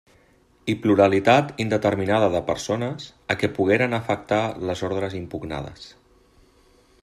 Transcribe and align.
I 0.71 0.75
pluralitat 0.85 1.51
indeterminada 1.65 2.29
de 2.37 2.41
persones 2.49 3.05
a 3.33 3.37
què 3.43 3.51
pogueren 3.59 3.95
afectar 4.01 4.41
les 4.71 4.85
ordres 4.89 5.17
impugnades. 5.23 5.89